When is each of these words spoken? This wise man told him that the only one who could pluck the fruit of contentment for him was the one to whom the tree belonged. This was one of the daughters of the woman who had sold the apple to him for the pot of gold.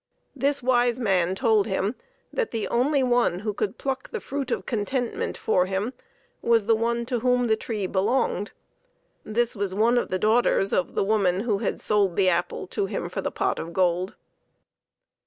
This 0.35 0.63
wise 0.63 0.99
man 0.99 1.35
told 1.35 1.67
him 1.67 1.93
that 2.33 2.49
the 2.49 2.67
only 2.69 3.03
one 3.03 3.41
who 3.41 3.53
could 3.53 3.77
pluck 3.77 4.09
the 4.09 4.19
fruit 4.19 4.49
of 4.49 4.65
contentment 4.65 5.37
for 5.37 5.67
him 5.67 5.93
was 6.41 6.65
the 6.65 6.73
one 6.73 7.05
to 7.05 7.19
whom 7.19 7.45
the 7.45 7.55
tree 7.55 7.85
belonged. 7.85 8.51
This 9.23 9.55
was 9.55 9.75
one 9.75 9.99
of 9.99 10.09
the 10.09 10.17
daughters 10.17 10.73
of 10.73 10.95
the 10.95 11.03
woman 11.03 11.41
who 11.41 11.59
had 11.59 11.79
sold 11.79 12.15
the 12.15 12.29
apple 12.29 12.65
to 12.69 12.87
him 12.87 13.09
for 13.09 13.21
the 13.21 13.29
pot 13.29 13.59
of 13.59 13.73
gold. 13.73 14.15